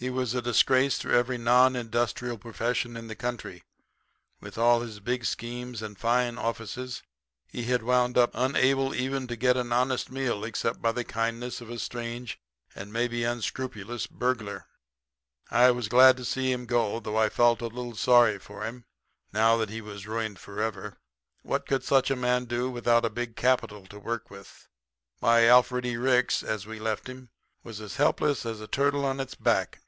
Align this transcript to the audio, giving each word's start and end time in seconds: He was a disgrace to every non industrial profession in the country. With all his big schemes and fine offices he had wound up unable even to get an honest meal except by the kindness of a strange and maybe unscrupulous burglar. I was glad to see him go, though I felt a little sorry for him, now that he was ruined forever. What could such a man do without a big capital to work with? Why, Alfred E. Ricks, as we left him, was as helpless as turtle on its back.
He 0.00 0.08
was 0.08 0.32
a 0.32 0.40
disgrace 0.40 0.98
to 1.00 1.12
every 1.12 1.36
non 1.36 1.76
industrial 1.76 2.38
profession 2.38 2.96
in 2.96 3.08
the 3.08 3.14
country. 3.14 3.64
With 4.40 4.56
all 4.56 4.80
his 4.80 4.98
big 4.98 5.26
schemes 5.26 5.82
and 5.82 5.98
fine 5.98 6.38
offices 6.38 7.02
he 7.46 7.64
had 7.64 7.82
wound 7.82 8.16
up 8.16 8.30
unable 8.32 8.94
even 8.94 9.26
to 9.26 9.36
get 9.36 9.58
an 9.58 9.74
honest 9.74 10.10
meal 10.10 10.42
except 10.42 10.80
by 10.80 10.92
the 10.92 11.04
kindness 11.04 11.60
of 11.60 11.68
a 11.68 11.78
strange 11.78 12.40
and 12.74 12.90
maybe 12.94 13.24
unscrupulous 13.24 14.06
burglar. 14.06 14.64
I 15.50 15.70
was 15.70 15.86
glad 15.86 16.16
to 16.16 16.24
see 16.24 16.50
him 16.50 16.64
go, 16.64 16.98
though 17.00 17.18
I 17.18 17.28
felt 17.28 17.60
a 17.60 17.66
little 17.66 17.94
sorry 17.94 18.38
for 18.38 18.64
him, 18.64 18.86
now 19.34 19.58
that 19.58 19.68
he 19.68 19.82
was 19.82 20.06
ruined 20.06 20.38
forever. 20.38 20.96
What 21.42 21.66
could 21.66 21.84
such 21.84 22.10
a 22.10 22.16
man 22.16 22.46
do 22.46 22.70
without 22.70 23.04
a 23.04 23.10
big 23.10 23.36
capital 23.36 23.84
to 23.88 23.98
work 23.98 24.30
with? 24.30 24.66
Why, 25.18 25.44
Alfred 25.44 25.84
E. 25.84 25.98
Ricks, 25.98 26.42
as 26.42 26.66
we 26.66 26.78
left 26.80 27.06
him, 27.06 27.28
was 27.62 27.82
as 27.82 27.96
helpless 27.96 28.46
as 28.46 28.66
turtle 28.70 29.04
on 29.04 29.20
its 29.20 29.34
back. 29.34 29.80